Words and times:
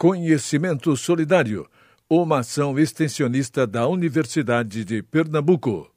Conhecimento 0.00 0.96
Solidário, 0.96 1.68
uma 2.08 2.38
ação 2.38 2.78
extensionista 2.78 3.66
da 3.66 3.86
Universidade 3.86 4.82
de 4.82 5.02
Pernambuco. 5.02 5.90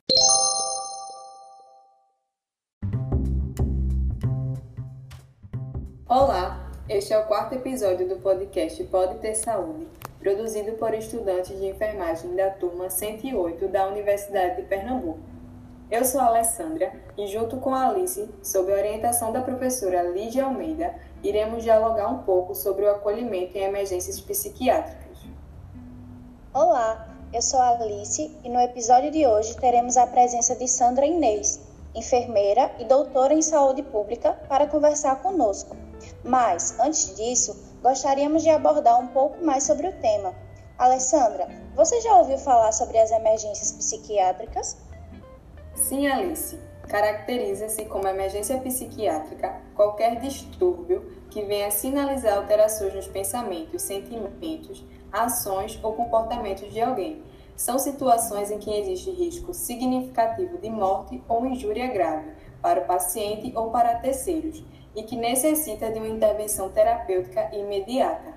Olá, 6.06 6.70
este 6.90 7.14
é 7.14 7.18
o 7.18 7.24
quarto 7.28 7.56
episódio 7.56 8.10
do 8.10 8.18
podcast 8.18 8.84
Pode 8.84 9.20
Ter 9.20 9.36
Saúde, 9.36 9.88
produzido 10.20 10.74
por 10.74 10.94
estudantes 10.94 11.58
de 11.58 11.68
enfermagem 11.68 12.36
da 12.36 12.50
turma 12.50 12.90
108 12.90 13.70
da 13.70 13.88
Universidade 13.88 14.58
de 14.58 14.64
Pernambuco. 14.64 15.33
Eu 15.94 16.04
sou 16.04 16.20
a 16.22 16.26
Alessandra 16.26 16.92
e, 17.16 17.28
junto 17.28 17.58
com 17.58 17.72
a 17.72 17.88
Alice, 17.88 18.28
sob 18.42 18.74
a 18.74 18.76
orientação 18.76 19.32
da 19.32 19.44
professora 19.44 20.02
Lídia 20.02 20.46
Almeida, 20.46 20.96
iremos 21.22 21.62
dialogar 21.62 22.08
um 22.08 22.24
pouco 22.24 22.56
sobre 22.56 22.84
o 22.84 22.90
acolhimento 22.90 23.56
em 23.56 23.62
emergências 23.62 24.20
psiquiátricas. 24.20 25.20
Olá, 26.52 27.16
eu 27.32 27.44
sou 27.44 27.60
a 27.60 27.78
Alice 27.78 28.36
e 28.44 28.50
no 28.50 28.60
episódio 28.60 29.12
de 29.12 29.28
hoje 29.28 29.56
teremos 29.58 29.96
a 29.96 30.08
presença 30.08 30.56
de 30.56 30.68
Sandra 30.68 31.06
Inês, 31.06 31.62
enfermeira 31.94 32.72
e 32.80 32.86
doutora 32.86 33.36
em 33.36 33.44
saúde 33.44 33.84
pública, 33.84 34.34
para 34.50 34.66
conversar 34.66 35.22
conosco. 35.22 35.78
Mas, 36.24 36.76
antes 36.80 37.16
disso, 37.16 37.56
gostaríamos 37.84 38.42
de 38.42 38.50
abordar 38.50 39.00
um 39.00 39.10
pouco 39.10 39.46
mais 39.46 39.62
sobre 39.62 39.90
o 39.90 39.94
tema. 40.02 40.34
Alessandra, 40.76 41.48
você 41.76 42.02
já 42.02 42.16
ouviu 42.16 42.40
falar 42.40 42.72
sobre 42.72 42.98
as 42.98 43.12
emergências 43.12 43.72
psiquiátricas? 43.72 44.76
Sim, 45.76 46.08
Alice 46.08 46.58
caracteriza-se 46.88 47.86
como 47.86 48.08
emergência 48.08 48.58
psiquiátrica 48.60 49.62
qualquer 49.74 50.20
distúrbio 50.20 51.02
que 51.30 51.42
venha 51.44 51.72
sinalizar 51.72 52.38
alterações 52.38 52.94
nos 52.94 53.08
pensamentos, 53.08 53.82
sentimentos, 53.82 54.86
ações 55.12 55.80
ou 55.82 55.94
comportamentos 55.94 56.72
de 56.72 56.82
alguém. 56.82 57.24
São 57.56 57.80
situações 57.80 58.52
em 58.52 58.60
que 58.60 58.72
existe 58.72 59.12
risco 59.12 59.54
significativo 59.54 60.58
de 60.58 60.70
morte 60.70 61.24
ou 61.28 61.46
injúria 61.46 61.88
grave 61.88 62.32
para 62.62 62.82
o 62.82 62.86
paciente 62.86 63.52
ou 63.56 63.70
para 63.70 63.96
terceiros 63.96 64.64
e 64.96 65.04
que 65.04 65.16
necessita 65.16 65.92
de 65.92 65.98
uma 65.98 66.08
intervenção 66.08 66.70
terapêutica 66.70 67.50
imediata. 67.56 68.34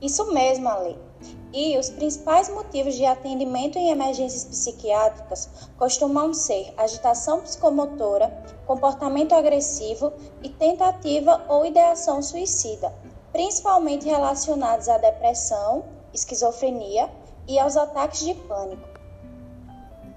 Isso 0.00 0.32
mesmo, 0.32 0.68
Ale. 0.68 1.05
E 1.52 1.78
os 1.78 1.88
principais 1.88 2.48
motivos 2.48 2.94
de 2.94 3.04
atendimento 3.06 3.78
em 3.78 3.90
emergências 3.90 4.44
psiquiátricas 4.44 5.48
costumam 5.78 6.34
ser 6.34 6.72
agitação 6.76 7.40
psicomotora, 7.40 8.28
comportamento 8.66 9.32
agressivo 9.32 10.12
e 10.42 10.48
tentativa 10.48 11.44
ou 11.48 11.64
ideação 11.64 12.20
suicida, 12.20 12.92
principalmente 13.32 14.06
relacionados 14.06 14.88
à 14.88 14.98
depressão, 14.98 15.84
esquizofrenia 16.12 17.08
e 17.48 17.58
aos 17.58 17.76
ataques 17.76 18.20
de 18.20 18.34
pânico. 18.34 18.96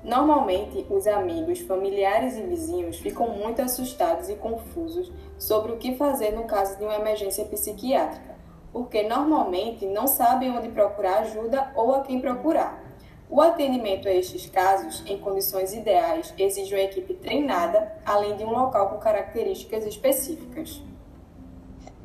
Normalmente, 0.04 0.86
os 0.90 1.06
amigos, 1.08 1.60
familiares 1.60 2.36
e 2.36 2.42
vizinhos 2.42 2.98
ficam 2.98 3.30
muito 3.30 3.62
assustados 3.62 4.30
e 4.30 4.36
confusos 4.36 5.12
sobre 5.38 5.74
o 5.74 5.78
que 5.78 5.96
fazer 5.96 6.32
no 6.32 6.46
caso 6.46 6.78
de 6.78 6.84
uma 6.84 6.96
emergência 6.96 7.46
psiquiátrica 7.46 8.29
porque 8.72 9.04
normalmente 9.04 9.86
não 9.86 10.08
sabem 10.08 10.52
onde 10.52 10.70
procurar 10.70 11.20
ajuda 11.20 11.72
ou 11.76 11.96
a 11.96 12.02
quem 12.02 12.20
procurar. 12.20 12.84
O 13.30 13.42
atendimento 13.42 14.08
a 14.08 14.12
estes 14.12 14.50
casos, 14.50 15.04
em 15.06 15.18
condições 15.20 15.72
ideais, 15.74 16.34
exige 16.38 16.74
uma 16.74 16.82
equipe 16.82 17.14
treinada, 17.14 17.96
além 18.04 18.36
de 18.36 18.44
um 18.44 18.50
local 18.50 18.90
com 18.90 18.98
características 18.98 19.86
específicas. 19.86 20.82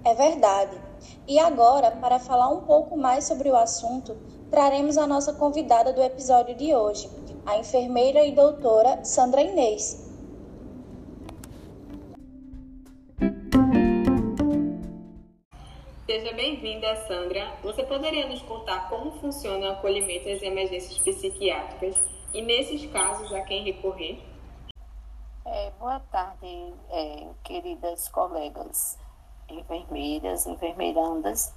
É 0.04 0.14
verdade. 0.14 0.76
E 1.26 1.38
agora, 1.38 1.90
para 1.92 2.18
falar 2.18 2.50
um 2.50 2.60
pouco 2.60 2.94
mais 2.94 3.24
sobre 3.24 3.48
o 3.48 3.56
assunto, 3.56 4.14
traremos 4.50 4.98
a 4.98 5.06
nossa 5.06 5.32
convidada 5.32 5.94
do 5.94 6.02
episódio 6.02 6.54
de 6.54 6.74
hoje, 6.74 7.08
a 7.46 7.56
enfermeira 7.56 8.22
e 8.24 8.32
doutora 8.32 9.02
Sandra 9.02 9.40
Inês. 9.40 10.03
Seja 16.14 16.32
bem-vinda, 16.32 16.94
Sandra. 17.08 17.52
Você 17.60 17.82
poderia 17.82 18.28
nos 18.28 18.40
contar 18.42 18.88
como 18.88 19.10
funciona 19.18 19.66
o 19.66 19.72
acolhimento 19.72 20.28
às 20.28 20.40
emergências 20.42 20.96
psiquiátricas 21.00 21.96
e, 22.32 22.40
nesses 22.40 22.88
casos, 22.92 23.32
a 23.32 23.40
quem 23.40 23.64
recorrer? 23.64 24.22
É, 25.44 25.72
boa 25.72 25.98
tarde, 26.12 26.72
é, 26.92 27.26
queridas 27.42 28.06
colegas 28.06 28.96
enfermeiras, 29.48 30.46
enfermeirandas. 30.46 31.52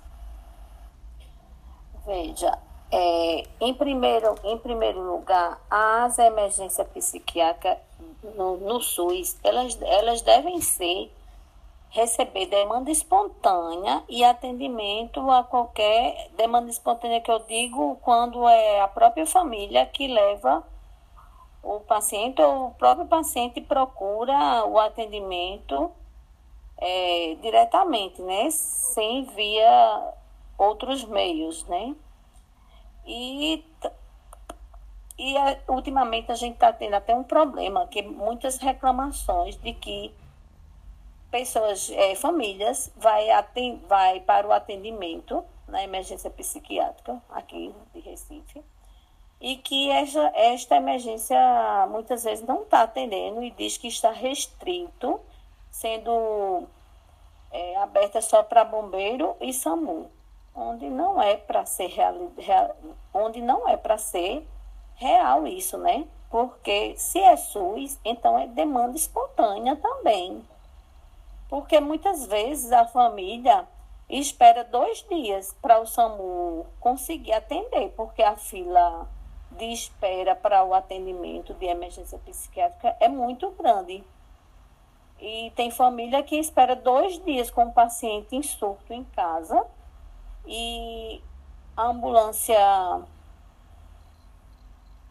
Veja, 2.03 2.57
é, 2.91 3.43
em, 3.61 3.75
primeiro, 3.75 4.33
em 4.43 4.57
primeiro 4.57 5.03
lugar, 5.03 5.61
as 5.69 6.17
emergências 6.17 6.87
psiquiátricas 6.87 7.77
no, 8.35 8.57
no 8.57 8.81
SUS, 8.81 9.37
elas, 9.43 9.79
elas 9.83 10.23
devem 10.23 10.59
ser 10.61 11.11
receber 11.89 12.47
demanda 12.47 12.91
espontânea 12.91 14.03
e 14.09 14.23
atendimento 14.23 15.31
a 15.31 15.43
qualquer 15.43 16.29
demanda 16.35 16.69
espontânea 16.69 17.21
que 17.21 17.31
eu 17.31 17.39
digo 17.39 17.97
quando 18.01 18.47
é 18.47 18.81
a 18.81 18.87
própria 18.87 19.25
família 19.25 19.85
que 19.85 20.07
leva 20.07 20.63
o 21.63 21.79
paciente 21.81 22.41
ou 22.41 22.67
o 22.67 22.71
próprio 22.71 23.07
paciente 23.07 23.59
procura 23.61 24.65
o 24.65 24.79
atendimento 24.79 25.91
é, 26.77 27.35
diretamente, 27.41 28.21
né? 28.21 28.49
Sem 28.51 29.23
via 29.23 30.13
outros 30.57 31.03
meios, 31.03 31.65
né? 31.65 31.95
E, 33.05 33.63
e 35.17 35.35
ultimamente 35.67 36.31
a 36.31 36.35
gente 36.35 36.53
está 36.53 36.71
tendo 36.71 36.93
até 36.93 37.15
um 37.15 37.23
problema, 37.23 37.87
que 37.87 38.01
muitas 38.01 38.57
reclamações 38.57 39.55
de 39.57 39.73
que 39.73 40.13
pessoas, 41.31 41.89
é, 41.91 42.15
famílias, 42.15 42.91
vai, 42.95 43.29
atend, 43.29 43.81
vai 43.87 44.19
para 44.21 44.47
o 44.47 44.51
atendimento 44.51 45.43
na 45.67 45.83
emergência 45.83 46.29
psiquiátrica 46.29 47.21
aqui 47.29 47.73
de 47.93 47.99
Recife 47.99 48.63
e 49.39 49.57
que 49.57 49.89
esta, 49.89 50.31
esta 50.33 50.75
emergência 50.75 51.37
muitas 51.89 52.23
vezes 52.23 52.45
não 52.45 52.63
está 52.63 52.81
atendendo 52.81 53.43
e 53.43 53.51
diz 53.51 53.77
que 53.77 53.87
está 53.87 54.11
restrito, 54.11 55.19
sendo 55.69 56.63
é, 57.51 57.77
aberta 57.77 58.21
só 58.21 58.41
para 58.41 58.65
bombeiro 58.65 59.35
e 59.39 59.53
SAMU, 59.53 60.09
onde 60.55 60.89
não 60.89 61.21
é 61.21 61.37
para 61.37 61.65
ser 61.65 61.87
real, 61.87 62.31
real, 62.37 62.75
onde 63.13 63.41
não 63.41 63.67
é 63.67 63.77
para 63.77 63.97
ser 63.97 64.47
real 64.95 65.45
isso, 65.45 65.77
né? 65.77 66.07
Porque 66.29 66.95
se 66.97 67.19
é 67.19 67.37
SUS, 67.37 67.99
então 68.03 68.37
é 68.37 68.47
demanda 68.47 68.97
espontânea 68.97 69.75
também. 69.75 70.43
Porque 71.49 71.79
muitas 71.79 72.25
vezes 72.25 72.71
a 72.71 72.85
família 72.85 73.67
espera 74.09 74.63
dois 74.63 75.05
dias 75.09 75.55
para 75.61 75.79
o 75.79 75.85
SAMU 75.85 76.65
conseguir 76.79 77.33
atender, 77.33 77.93
porque 77.95 78.23
a 78.23 78.35
fila 78.35 79.07
de 79.51 79.65
espera 79.65 80.35
para 80.35 80.63
o 80.63 80.73
atendimento 80.73 81.53
de 81.53 81.65
emergência 81.65 82.17
psiquiátrica 82.19 82.95
é 82.99 83.07
muito 83.07 83.49
grande. 83.51 84.03
E 85.19 85.51
tem 85.55 85.71
família 85.71 86.21
que 86.21 86.37
espera 86.37 86.75
dois 86.75 87.23
dias 87.23 87.49
com 87.49 87.65
o 87.65 87.73
paciente 87.73 88.35
em 88.35 88.43
surto 88.43 88.93
em 88.93 89.03
casa 89.03 89.65
e 90.45 91.21
a 91.75 91.87
ambulância 91.87 92.57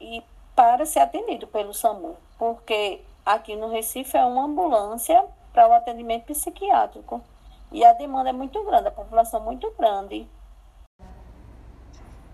e 0.00 0.22
para 0.54 0.86
ser 0.86 1.00
atendido 1.00 1.46
pelo 1.46 1.74
SAMU, 1.74 2.16
porque 2.38 3.00
aqui 3.24 3.56
no 3.56 3.68
Recife 3.68 4.16
é 4.16 4.24
uma 4.24 4.44
ambulância 4.44 5.24
para 5.56 5.70
o 5.70 5.72
atendimento 5.72 6.26
psiquiátrico. 6.26 7.24
E 7.72 7.82
a 7.82 7.94
demanda 7.94 8.28
é 8.28 8.32
muito 8.32 8.62
grande, 8.62 8.88
a 8.88 8.90
população 8.90 9.40
é 9.40 9.44
muito 9.44 9.72
grande. 9.76 10.28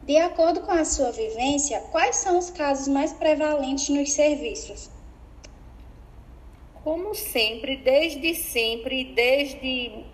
De 0.02 0.16
acordo 0.16 0.62
com 0.62 0.72
a 0.72 0.84
sua 0.84 1.12
vivência, 1.12 1.80
quais 1.92 2.16
são 2.16 2.36
os 2.36 2.50
casos 2.50 2.88
mais 2.88 3.12
prevalentes 3.12 3.88
nos 3.88 4.10
serviços? 4.12 4.90
Como 6.82 7.14
sempre, 7.14 7.76
desde 7.76 8.34
sempre, 8.34 9.04
desde 9.04 10.04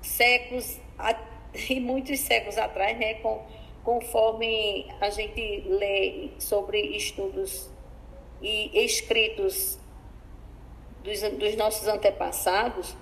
séculos 0.00 0.78
e 1.68 1.80
muitos 1.80 2.20
séculos 2.20 2.56
atrás, 2.56 2.96
né, 2.96 3.14
com, 3.14 3.44
conforme 3.82 4.86
a 5.00 5.10
gente 5.10 5.64
lê 5.66 6.30
sobre 6.38 6.80
estudos 6.96 7.68
e 8.40 8.84
escritos 8.84 9.81
dos, 11.02 11.20
dos 11.38 11.56
nossos 11.56 11.86
antepassados, 11.88 12.96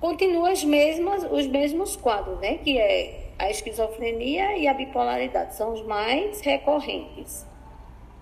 continua 0.00 0.50
as 0.50 0.64
mesmas, 0.64 1.24
os 1.30 1.46
mesmos 1.46 1.96
quadros, 1.96 2.38
né? 2.40 2.58
Que 2.58 2.78
é 2.78 3.30
a 3.38 3.50
esquizofrenia 3.50 4.56
e 4.56 4.66
a 4.66 4.74
bipolaridade 4.74 5.54
são 5.54 5.72
os 5.72 5.82
mais 5.82 6.40
recorrentes, 6.40 7.46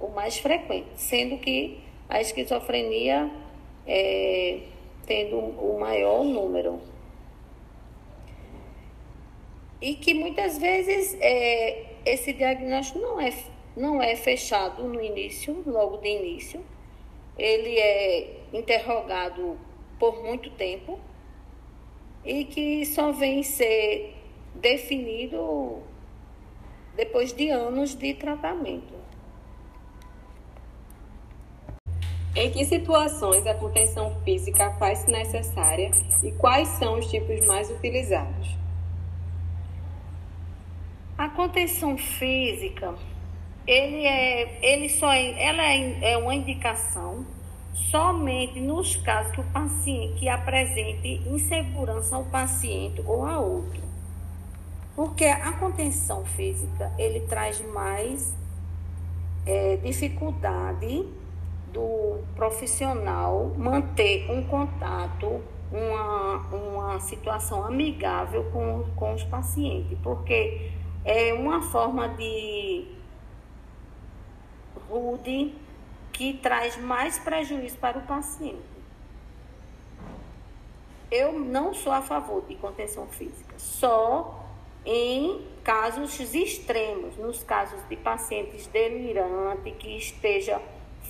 o 0.00 0.08
mais 0.08 0.38
frequente, 0.38 0.88
sendo 0.96 1.38
que 1.38 1.80
a 2.08 2.20
esquizofrenia 2.20 3.30
é, 3.86 4.60
tendo 5.06 5.36
o 5.36 5.78
maior 5.80 6.24
número. 6.24 6.80
e 9.80 9.94
que 9.94 10.12
muitas 10.14 10.58
vezes 10.58 11.16
é, 11.20 11.84
esse 12.04 12.32
diagnóstico 12.32 12.98
não 12.98 13.20
é, 13.20 13.32
não 13.76 14.02
é 14.02 14.16
fechado 14.16 14.82
no 14.82 15.00
início, 15.00 15.62
logo 15.66 15.98
de 15.98 16.08
início. 16.08 16.60
Ele 17.38 17.78
é 17.78 18.40
interrogado 18.52 19.56
por 19.98 20.22
muito 20.22 20.50
tempo 20.50 20.98
e 22.24 22.44
que 22.44 22.84
só 22.84 23.12
vem 23.12 23.42
ser 23.42 24.14
definido 24.54 25.82
depois 26.96 27.32
de 27.32 27.48
anos 27.48 27.94
de 27.94 28.14
tratamento. 28.14 28.94
Em 32.34 32.50
que 32.50 32.64
situações 32.64 33.46
a 33.46 33.54
contenção 33.54 34.20
física 34.22 34.72
faz-se 34.78 35.10
necessária 35.10 35.90
e 36.22 36.30
quais 36.32 36.68
são 36.68 36.98
os 36.98 37.10
tipos 37.10 37.44
mais 37.46 37.70
utilizados? 37.70 38.56
A 41.16 41.28
contenção 41.28 41.98
física, 41.98 42.94
ele 43.68 44.06
é, 44.06 44.58
ele 44.62 44.88
só 44.88 45.12
é, 45.12 45.42
ela 45.42 45.62
é, 45.62 46.12
é 46.12 46.16
uma 46.16 46.34
indicação 46.34 47.26
somente 47.74 48.58
nos 48.60 48.96
casos 48.96 49.30
que 49.32 49.40
o 49.42 49.44
paciente 49.44 50.14
que 50.18 50.28
apresente 50.28 51.22
insegurança 51.28 52.16
ao 52.16 52.24
paciente 52.24 53.02
ou 53.06 53.26
a 53.26 53.38
outro. 53.38 53.82
Porque 54.96 55.26
a 55.26 55.52
contenção 55.52 56.24
física, 56.24 56.90
ele 56.98 57.20
traz 57.20 57.60
mais 57.72 58.34
é, 59.44 59.76
dificuldade 59.76 61.06
do 61.70 62.20
profissional 62.34 63.52
manter 63.56 64.30
um 64.30 64.42
contato, 64.44 65.42
uma, 65.70 66.36
uma 66.48 67.00
situação 67.00 67.64
amigável 67.66 68.44
com, 68.44 68.86
com 68.96 69.12
os 69.12 69.22
pacientes, 69.24 69.96
porque 70.02 70.72
é 71.04 71.34
uma 71.34 71.60
forma 71.60 72.08
de 72.08 72.97
rude 74.88 75.54
que 76.12 76.34
traz 76.34 76.76
mais 76.76 77.18
prejuízo 77.18 77.76
para 77.78 77.98
o 77.98 78.02
paciente. 78.02 78.58
Eu 81.10 81.32
não 81.32 81.72
sou 81.72 81.92
a 81.92 82.02
favor 82.02 82.44
de 82.46 82.54
contenção 82.56 83.06
física, 83.06 83.54
só 83.56 84.44
em 84.84 85.46
casos 85.62 86.18
extremos, 86.34 87.16
nos 87.16 87.42
casos 87.42 87.80
de 87.88 87.96
pacientes 87.96 88.66
delirantes 88.66 89.74
que 89.78 89.96
esteja 89.96 90.60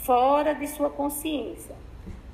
fora 0.04 0.54
de 0.54 0.66
sua 0.66 0.90
consciência. 0.90 1.74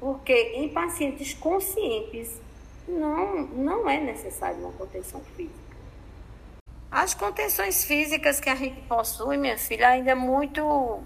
Porque 0.01 0.53
em 0.55 0.69
pacientes 0.69 1.33
conscientes 1.35 2.41
não, 2.87 3.43
não 3.47 3.89
é 3.89 3.99
necessário 3.99 4.59
uma 4.59 4.73
contenção 4.73 5.21
física. 5.37 5.65
As 6.91 7.13
contenções 7.13 7.85
físicas 7.85 8.39
que 8.39 8.49
a 8.49 8.55
gente 8.55 8.81
possui, 8.83 9.37
minha 9.37 9.59
filha, 9.59 9.89
ainda 9.89 10.13
é 10.13 10.15
muito. 10.15 11.01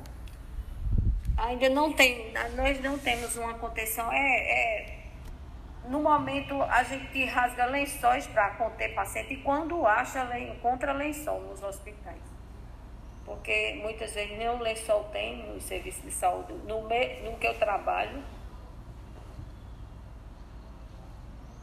Ainda 1.38 1.68
não 1.70 1.92
tem. 1.92 2.32
Nós 2.54 2.80
não 2.82 2.98
temos 2.98 3.36
uma 3.36 3.54
contenção. 3.54 4.12
É, 4.12 4.18
é 4.18 4.98
no 5.88 6.02
momento 6.02 6.60
a 6.62 6.82
gente 6.82 7.24
rasga 7.24 7.64
lençóis 7.64 8.26
para 8.26 8.50
conter 8.50 8.94
paciente 8.94 9.32
e 9.32 9.36
quando 9.38 9.86
acha, 9.86 10.38
encontra 10.38 10.92
lençol 10.92 11.40
nos 11.40 11.62
hospitais 11.62 12.28
porque 13.28 13.78
muitas 13.82 14.14
vezes 14.14 14.38
nem 14.38 14.48
o 14.48 14.58
lençol 14.58 15.04
tem 15.12 15.46
no 15.46 15.60
serviço 15.60 16.00
de 16.00 16.10
saúde, 16.10 16.54
no, 16.66 16.82
me, 16.88 17.20
no 17.20 17.36
que 17.36 17.46
eu 17.46 17.54
trabalho. 17.58 18.22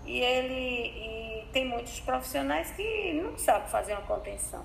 E 0.06 0.20
ele 0.20 0.54
e 0.54 1.48
tem 1.52 1.66
muitos 1.66 2.00
profissionais 2.00 2.70
que 2.70 3.14
não 3.14 3.36
sabem 3.36 3.68
fazer 3.68 3.94
uma 3.94 4.04
contenção. 4.04 4.64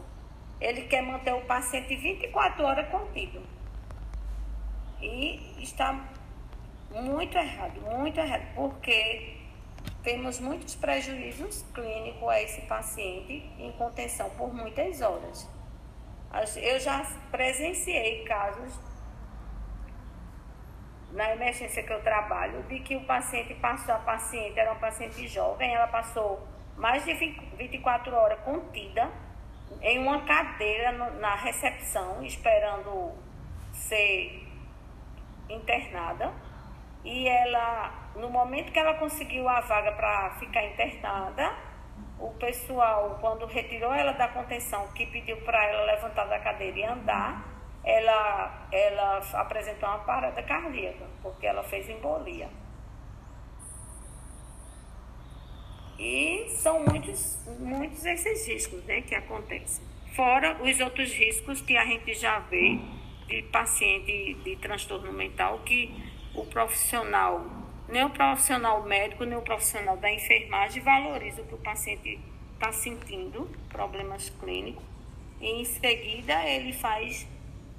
Ele 0.60 0.82
quer 0.82 1.02
manter 1.02 1.32
o 1.32 1.40
paciente 1.40 1.96
24 1.96 2.62
horas 2.62 2.86
contido. 2.90 3.40
E 5.00 5.62
está 5.62 5.99
muito 6.91 7.37
errado, 7.37 7.81
muito 7.81 8.19
errado, 8.19 8.47
porque 8.55 9.37
temos 10.02 10.41
muitos 10.41 10.75
prejuízos 10.75 11.64
clínicos 11.75 12.29
a 12.29 12.43
esse 12.43 12.62
paciente 12.62 13.50
em 13.58 13.73
contenção 13.73 14.29
por 14.31 14.52
muitas 14.52 15.00
horas. 15.00 15.49
Eu 16.56 16.79
já 16.79 17.05
presenciei 17.31 18.25
casos 18.25 18.79
na 21.12 21.32
emergência 21.32 21.82
que 21.82 21.93
eu 21.93 22.02
trabalho, 22.02 22.62
de 22.64 22.81
que 22.81 22.97
o 22.97 23.05
paciente 23.05 23.55
passou, 23.55 23.94
a 23.94 23.99
paciente 23.99 24.58
era 24.58 24.70
uma 24.70 24.81
paciente 24.81 25.26
jovem, 25.26 25.75
ela 25.75 25.88
passou 25.88 26.47
mais 26.76 27.05
de 27.05 27.12
24 27.14 28.14
horas 28.14 28.38
contida 28.41 29.11
em 29.82 29.99
uma 29.99 30.25
cadeira 30.25 30.93
na 30.93 31.35
recepção, 31.35 32.23
esperando 32.25 33.12
ser 33.73 34.50
internada. 35.50 36.32
E 37.05 37.26
ela, 37.26 38.11
no 38.17 38.29
momento 38.31 38.73
que 38.73 38.79
ela 38.79 38.94
conseguiu 38.94 39.49
a 39.49 39.61
vaga 39.61 39.93
para 39.93 40.37
ficar 40.38 40.64
internada, 40.64 41.56
o 42.19 42.31
pessoal, 42.35 43.19
quando 43.20 43.47
retirou 43.47 43.93
ela 43.93 44.12
da 44.12 44.29
contenção, 44.29 44.87
que 44.88 45.06
pediu 45.06 45.38
para 45.38 45.64
ela 45.67 45.85
levantar 45.85 46.26
da 46.26 46.38
cadeira 46.38 46.79
e 46.79 46.85
andar, 46.85 47.44
ela, 47.82 48.69
ela 48.70 49.19
apresentou 49.35 49.88
uma 49.88 50.00
parada 50.00 50.43
cardíaca, 50.43 51.06
porque 51.23 51.47
ela 51.47 51.62
fez 51.62 51.88
embolia. 51.88 52.49
E 55.99 56.49
são 56.50 56.85
muitos, 56.85 57.47
muitos 57.58 58.05
esses 58.05 58.47
riscos 58.47 58.85
né, 58.85 59.02
que 59.02 59.14
acontecem. 59.14 59.85
Fora 60.14 60.62
os 60.62 60.81
outros 60.81 61.12
riscos 61.12 61.61
que 61.61 61.76
a 61.76 61.85
gente 61.85 62.14
já 62.14 62.38
vê 62.41 62.79
de 63.30 63.42
paciente 63.44 64.34
de 64.34 64.56
transtorno 64.56 65.12
mental, 65.12 65.60
que 65.60 65.90
o 66.34 66.44
profissional 66.44 67.60
nem 67.88 68.04
o 68.04 68.10
profissional 68.10 68.82
médico, 68.84 69.24
nem 69.24 69.36
o 69.36 69.42
profissional 69.42 69.96
da 69.96 70.10
enfermagem 70.10 70.82
valoriza 70.82 71.42
o 71.42 71.46
que 71.46 71.54
o 71.54 71.58
paciente 71.58 72.20
está 72.54 72.72
sentindo, 72.72 73.50
problemas 73.68 74.30
clínicos, 74.40 74.84
e 75.40 75.46
em 75.46 75.64
seguida 75.64 76.46
ele 76.46 76.72
faz, 76.72 77.26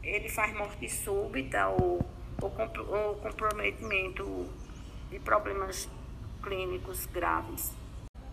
ele 0.04 0.28
faz 0.28 0.54
morte 0.54 0.90
súbita 0.90 1.68
ou, 1.70 2.06
ou, 2.42 2.52
ou 2.88 3.16
comprometimento 3.16 4.50
de 5.10 5.20
problemas 5.20 5.90
clínicos 6.42 7.06
graves. 7.06 7.72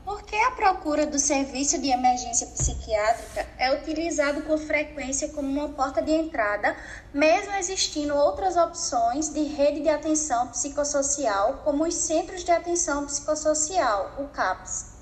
Por 0.09 0.23
que 0.23 0.37
a 0.37 0.53
procura 0.53 1.05
do 1.05 1.19
serviço 1.19 1.79
de 1.79 1.91
emergência 1.91 2.47
psiquiátrica 2.47 3.47
é 3.59 3.75
utilizado 3.75 4.41
com 4.45 4.57
frequência 4.57 5.29
como 5.35 5.47
uma 5.47 5.69
porta 5.69 6.01
de 6.01 6.11
entrada, 6.11 6.75
mesmo 7.13 7.53
existindo 7.57 8.17
outras 8.17 8.57
opções 8.57 9.29
de 9.29 9.43
rede 9.43 9.83
de 9.83 9.91
atenção 9.91 10.49
psicossocial, 10.49 11.59
como 11.63 11.85
os 11.85 11.95
Centros 11.95 12.43
de 12.43 12.51
Atenção 12.51 13.05
Psicossocial, 13.05 14.13
o 14.19 14.29
CAPS? 14.29 14.97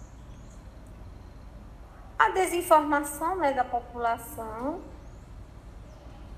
A 2.19 2.30
desinformação 2.30 3.37
né, 3.37 3.52
da 3.52 3.62
população, 3.62 4.80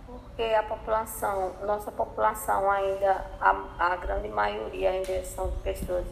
porque 0.07 0.42
a 0.42 0.62
população, 0.64 1.54
nossa 1.64 1.90
população 1.90 2.71
ainda, 2.71 3.25
a, 3.40 3.92
a 3.92 3.97
grande 3.97 4.28
maioria 4.28 4.90
ainda 4.90 5.25
são 5.25 5.50
pessoas 5.62 6.04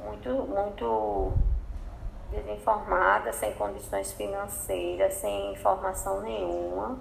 muito, 0.00 0.30
muito 0.30 1.47
desinformada, 2.30 3.32
sem 3.32 3.52
condições 3.54 4.12
financeiras, 4.12 5.14
sem 5.14 5.52
informação 5.52 6.20
nenhuma, 6.20 6.98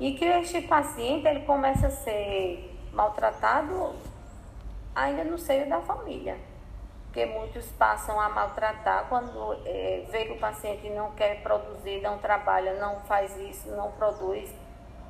e 0.00 0.14
que 0.14 0.24
este 0.24 0.62
paciente 0.62 1.26
ele 1.26 1.40
começa 1.40 1.86
a 1.86 1.90
ser 1.90 2.76
maltratado 2.92 3.94
ainda 4.94 5.24
no 5.24 5.38
seio 5.38 5.68
da 5.68 5.80
família, 5.80 6.36
porque 7.06 7.26
muitos 7.26 7.66
passam 7.72 8.20
a 8.20 8.28
maltratar 8.28 9.06
quando 9.08 9.56
é, 9.64 10.04
vê 10.10 10.24
que 10.24 10.32
o 10.32 10.38
paciente 10.38 10.88
não 10.90 11.12
quer 11.12 11.42
produzir, 11.42 12.00
não 12.00 12.18
trabalha, 12.18 12.74
não 12.74 13.00
faz 13.00 13.36
isso, 13.38 13.68
não 13.70 13.92
produz, 13.92 14.52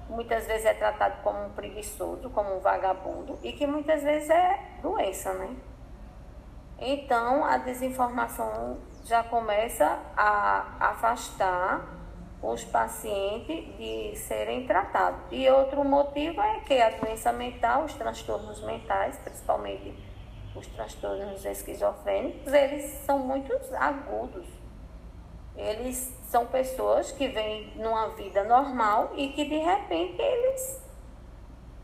muitas 0.09 0.47
vezes 0.47 0.66
é 0.66 0.75
tratado 0.75 1.23
como 1.23 1.47
um 1.47 1.50
preguiçoso, 1.50 2.28
como 2.30 2.56
um 2.56 2.61
vagabundo, 2.61 3.38
e 3.42 3.52
que 3.52 3.66
muitas 3.66 4.02
vezes 4.02 4.28
é 4.28 4.61
doença, 4.83 5.33
né? 5.33 5.56
Então, 6.78 7.44
a 7.44 7.56
desinformação 7.56 8.76
já 9.04 9.23
começa 9.23 9.99
a 10.16 10.88
afastar 10.88 11.87
os 12.42 12.64
pacientes 12.64 13.76
de 13.76 14.16
serem 14.16 14.66
tratados. 14.66 15.20
E 15.30 15.49
outro 15.49 15.84
motivo 15.84 16.40
é 16.40 16.61
que 16.61 16.80
a 16.80 16.90
doença 16.90 17.32
mental, 17.32 17.84
os 17.84 17.94
transtornos 17.94 18.62
mentais, 18.62 19.16
principalmente 19.18 19.94
os 20.54 20.66
transtornos 20.68 21.44
esquizofrênicos, 21.44 22.52
eles 22.52 22.84
são 23.04 23.18
muito 23.18 23.52
agudos. 23.76 24.46
Eles 25.56 26.12
são 26.25 26.46
pessoas 26.46 27.12
que 27.12 27.28
vêm 27.28 27.73
numa 27.76 28.08
vida 28.08 28.42
normal 28.44 29.12
e 29.16 29.28
que 29.28 29.44
de 29.44 29.58
repente 29.58 30.20
eles 30.20 30.82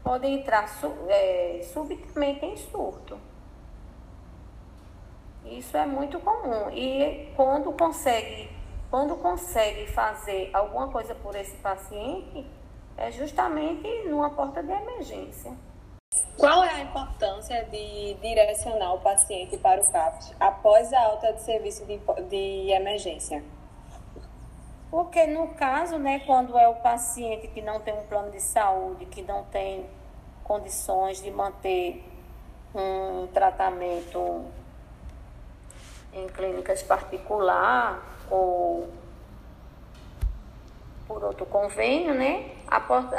podem 0.02 0.40
entrar 0.40 0.66
é, 1.08 1.60
subitamente 1.72 2.44
em 2.44 2.56
surto. 2.56 3.29
Isso 5.44 5.76
é 5.76 5.86
muito 5.86 6.18
comum. 6.20 6.70
E 6.70 7.32
quando 7.36 7.72
consegue 7.72 8.50
quando 8.90 9.16
consegue 9.16 9.86
fazer 9.86 10.50
alguma 10.52 10.88
coisa 10.88 11.14
por 11.14 11.36
esse 11.36 11.56
paciente, 11.58 12.44
é 12.96 13.10
justamente 13.12 13.86
numa 14.08 14.30
porta 14.30 14.60
de 14.62 14.72
emergência. 14.72 15.56
Qual 16.36 16.64
é 16.64 16.70
a 16.70 16.80
importância 16.80 17.64
de 17.66 18.14
direcionar 18.14 18.94
o 18.94 19.00
paciente 19.00 19.56
para 19.56 19.80
o 19.80 19.92
CAPS 19.92 20.34
após 20.40 20.92
a 20.92 21.02
alta 21.02 21.32
de 21.32 21.42
serviço 21.42 21.86
de, 21.86 22.00
de 22.28 22.72
emergência? 22.72 23.44
Porque 24.90 25.24
no 25.28 25.54
caso, 25.54 25.96
né, 25.96 26.18
quando 26.26 26.58
é 26.58 26.66
o 26.66 26.74
paciente 26.74 27.46
que 27.46 27.62
não 27.62 27.78
tem 27.78 27.94
um 27.94 28.02
plano 28.08 28.32
de 28.32 28.40
saúde, 28.40 29.06
que 29.06 29.22
não 29.22 29.44
tem 29.44 29.88
condições 30.42 31.22
de 31.22 31.30
manter 31.30 32.04
um 32.74 33.28
tratamento 33.28 34.44
em 36.12 36.26
clínicas 36.28 36.82
particular 36.82 38.02
ou 38.30 38.88
por 41.06 41.24
outro 41.24 41.44
convênio, 41.46 42.14
né? 42.14 42.50
A, 42.68 42.76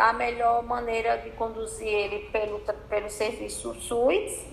a 0.10 0.14
melhor 0.14 0.64
maneira 0.64 1.18
de 1.18 1.30
conduzir 1.32 1.88
ele 1.88 2.30
pelo, 2.30 2.60
pelo 2.88 3.10
serviço 3.10 3.74
SUS 3.76 4.46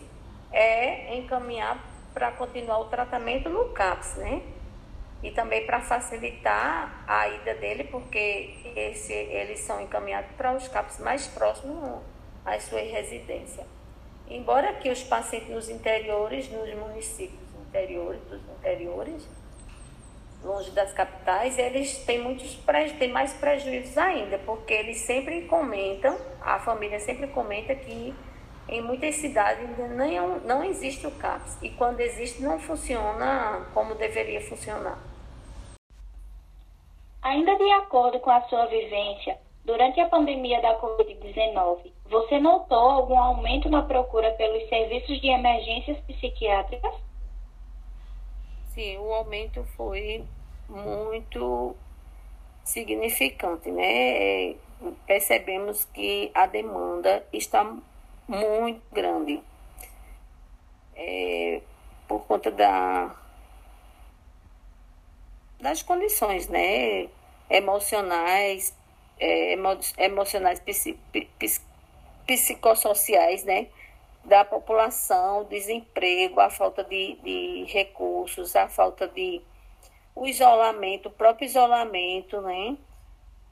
é 0.50 1.14
encaminhar 1.16 1.78
para 2.12 2.32
continuar 2.32 2.80
o 2.80 2.86
tratamento 2.86 3.48
no 3.48 3.68
CAPS, 3.68 4.16
né? 4.16 4.42
E 5.22 5.30
também 5.30 5.64
para 5.66 5.80
facilitar 5.80 7.04
a 7.06 7.28
ida 7.28 7.54
dele, 7.54 7.84
porque 7.84 8.54
esse, 8.74 9.12
eles 9.12 9.60
são 9.60 9.80
encaminhados 9.80 10.30
para 10.36 10.56
os 10.56 10.66
CAPS 10.66 10.98
mais 10.98 11.28
próximos 11.28 12.00
à 12.44 12.58
sua 12.58 12.80
residência. 12.80 13.64
Embora 14.28 14.72
que 14.74 14.90
os 14.90 15.02
pacientes 15.04 15.48
nos 15.48 15.68
interiores, 15.68 16.50
nos 16.50 16.72
municípios 16.74 17.47
interiores, 17.68 18.20
dos 18.22 18.40
interiores, 18.58 19.28
longe 20.42 20.70
das 20.70 20.92
capitais, 20.92 21.58
eles 21.58 21.98
têm 22.04 22.20
muitos 22.22 22.58
têm 22.98 23.10
mais 23.10 23.32
prejuízos 23.34 23.96
ainda, 23.98 24.38
porque 24.38 24.72
eles 24.72 24.98
sempre 24.98 25.42
comentam, 25.42 26.16
a 26.40 26.58
família 26.58 27.00
sempre 27.00 27.26
comenta 27.28 27.74
que 27.74 28.14
em 28.68 28.82
muitas 28.82 29.16
cidades 29.16 29.64
ainda 29.64 29.88
não, 29.88 30.40
não 30.40 30.64
existe 30.64 31.06
o 31.06 31.10
CAPS 31.10 31.58
e 31.62 31.70
quando 31.70 32.00
existe 32.00 32.42
não 32.42 32.58
funciona 32.58 33.66
como 33.72 33.94
deveria 33.94 34.40
funcionar. 34.42 34.98
Ainda 37.22 37.56
de 37.56 37.70
acordo 37.72 38.20
com 38.20 38.30
a 38.30 38.42
sua 38.42 38.66
vivência, 38.66 39.38
durante 39.64 40.00
a 40.00 40.08
pandemia 40.08 40.62
da 40.62 40.78
Covid-19, 40.80 41.92
você 42.06 42.38
notou 42.38 42.90
algum 42.90 43.18
aumento 43.18 43.68
na 43.68 43.82
procura 43.82 44.30
pelos 44.32 44.68
serviços 44.68 45.20
de 45.20 45.28
emergências 45.28 45.98
psiquiátricas? 46.06 47.07
Sim, 48.78 48.96
o 48.98 49.12
aumento 49.12 49.64
foi 49.76 50.24
muito 50.68 51.74
significante, 52.62 53.72
né? 53.72 54.54
Percebemos 55.04 55.84
que 55.86 56.30
a 56.32 56.46
demanda 56.46 57.26
está 57.32 57.76
muito 58.28 58.80
grande 58.92 59.42
é, 60.94 61.60
por 62.06 62.24
conta 62.28 62.52
da, 62.52 63.16
das 65.58 65.82
condições, 65.82 66.46
né? 66.46 67.08
Emocionais, 67.50 68.72
é, 69.18 69.54
emo, 69.54 69.76
emocionais, 69.96 70.62
psicossociais, 72.28 73.42
né? 73.42 73.66
Da 74.24 74.44
população, 74.44 75.44
desemprego, 75.44 76.40
a 76.40 76.50
falta 76.50 76.84
de, 76.84 77.16
de 77.22 77.64
recursos, 77.68 78.54
a 78.54 78.68
falta 78.68 79.08
de 79.08 79.40
o 80.14 80.26
isolamento, 80.26 81.08
o 81.08 81.12
próprio 81.12 81.46
isolamento, 81.46 82.40
né? 82.40 82.76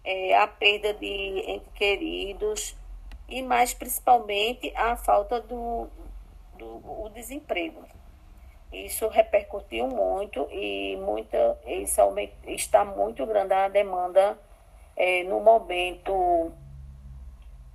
É, 0.05 0.37
a 0.37 0.47
perda 0.47 0.95
de 0.95 1.61
queridos 1.75 2.77
e 3.29 3.43
mais 3.43 3.75
principalmente 3.75 4.73
a 4.77 4.97
falta 4.97 5.41
do, 5.41 5.89
do 6.57 6.67
o 7.05 7.11
desemprego. 7.13 7.85
Isso 8.73 9.09
repercutiu 9.09 9.87
muito 9.89 10.49
e 10.51 10.97
muita, 10.97 11.59
isso 11.67 12.01
está 12.47 12.85
muito 12.85 13.25
grande 13.25 13.55
a 13.55 13.69
demanda 13.69 14.39
é, 14.97 15.23
no 15.25 15.41
momento 15.41 16.53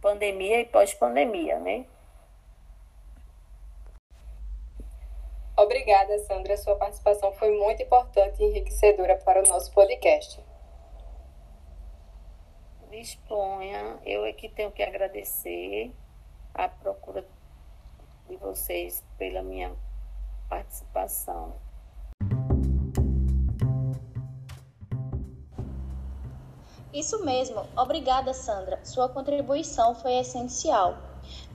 pandemia 0.02 0.62
e 0.62 0.66
pós-pandemia, 0.66 1.60
né? 1.60 1.86
Obrigada, 5.62 6.18
Sandra. 6.18 6.58
Sua 6.58 6.76
participação 6.76 7.32
foi 7.34 7.56
muito 7.56 7.84
importante 7.84 8.42
e 8.42 8.46
enriquecedora 8.46 9.16
para 9.18 9.44
o 9.44 9.48
nosso 9.48 9.72
podcast. 9.72 10.44
Disponha. 12.90 14.00
Eu 14.04 14.26
é 14.26 14.34
que 14.34 14.50
tenho 14.50 14.72
que 14.72 14.82
agradecer 14.82 15.94
a 16.52 16.68
procura 16.68 17.24
de 18.28 18.36
vocês 18.38 19.04
pela 19.20 19.44
minha 19.44 19.72
participação. 20.50 21.54
Isso 26.92 27.24
mesmo. 27.24 27.68
Obrigada, 27.78 28.34
Sandra. 28.34 28.84
Sua 28.84 29.08
contribuição 29.08 29.94
foi 29.94 30.16
essencial. 30.16 31.11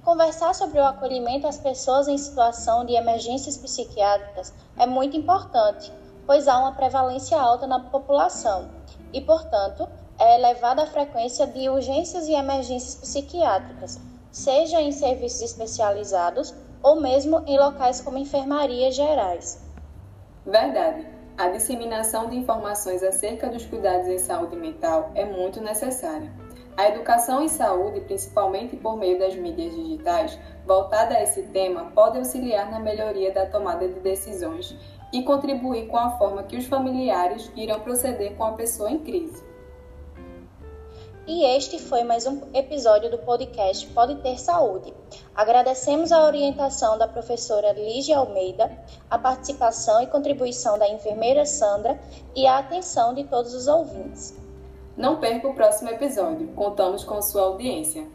Conversar 0.07 0.55
sobre 0.55 0.79
o 0.79 0.85
acolhimento 0.85 1.49
às 1.49 1.59
pessoas 1.59 2.07
em 2.07 2.17
situação 2.17 2.85
de 2.85 2.95
emergências 2.95 3.57
psiquiátricas 3.57 4.55
é 4.79 4.87
muito 4.87 5.17
importante, 5.17 5.93
pois 6.25 6.47
há 6.47 6.61
uma 6.61 6.77
prevalência 6.77 7.37
alta 7.37 7.67
na 7.67 7.81
população 7.81 8.71
e, 9.13 9.21
portanto, 9.21 9.89
é 10.17 10.37
elevada 10.39 10.85
a 10.85 10.87
frequência 10.87 11.45
de 11.45 11.69
urgências 11.69 12.29
e 12.29 12.35
emergências 12.35 12.95
psiquiátricas, 12.95 13.99
seja 14.31 14.81
em 14.81 14.93
serviços 14.93 15.43
especializados 15.43 16.55
ou 16.85 17.01
mesmo 17.01 17.43
em 17.45 17.59
locais 17.59 18.01
como 18.01 18.17
enfermarias 18.17 18.95
gerais. 18.95 19.61
Verdade. 20.47 21.05
A 21.37 21.49
disseminação 21.49 22.31
de 22.31 22.37
informações 22.37 23.03
acerca 23.03 23.49
dos 23.49 23.67
cuidados 23.67 24.07
em 24.07 24.19
saúde 24.19 24.55
mental 24.55 25.11
é 25.17 25.25
muito 25.25 25.61
necessária. 25.61 26.46
A 26.77 26.89
educação 26.89 27.43
em 27.43 27.49
saúde, 27.49 28.03
principalmente 28.03 28.77
por 28.77 28.99
meio 28.99 29.19
das 29.19 29.35
mídias 29.35 29.75
digitais, 29.75 30.39
voltada 30.67 31.15
a 31.15 31.23
esse 31.23 31.45
tema, 31.45 31.91
pode 31.95 32.19
auxiliar 32.19 32.71
na 32.71 32.79
melhoria 32.79 33.33
da 33.33 33.47
tomada 33.47 33.89
de 33.89 33.99
decisões 34.01 34.77
e 35.11 35.23
contribuir 35.23 35.87
com 35.87 35.97
a 35.97 36.19
forma 36.19 36.43
que 36.43 36.57
os 36.57 36.67
familiares 36.67 37.51
irão 37.57 37.81
proceder 37.81 38.37
com 38.37 38.45
a 38.45 38.53
pessoa 38.53 38.91
em 38.91 38.99
crise. 38.99 39.43
E 41.27 41.45
este 41.57 41.79
foi 41.79 42.05
mais 42.05 42.27
um 42.27 42.43
episódio 42.55 43.11
do 43.11 43.19
podcast 43.19 43.87
Pode 43.89 44.17
Ter 44.17 44.39
Saúde. 44.39 44.93
Agradecemos 45.35 46.13
a 46.13 46.25
orientação 46.25 46.99
da 46.99 47.09
professora 47.09 47.73
Lígia 47.73 48.19
Almeida, 48.19 48.71
a 49.11 49.19
participação 49.19 50.03
e 50.03 50.07
contribuição 50.07 50.79
da 50.79 50.89
enfermeira 50.89 51.47
Sandra 51.47 51.99
e 52.35 52.47
a 52.47 52.59
atenção 52.59 53.15
de 53.15 53.25
todos 53.25 53.55
os 53.55 53.67
ouvintes. 53.67 54.46
Não 54.97 55.17
perca 55.17 55.47
o 55.47 55.55
próximo 55.55 55.91
episódio. 55.91 56.49
Contamos 56.49 57.05
com 57.05 57.21
sua 57.21 57.43
audiência. 57.43 58.07